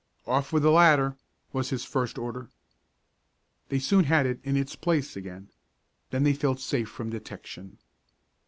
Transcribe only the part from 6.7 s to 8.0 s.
from detection.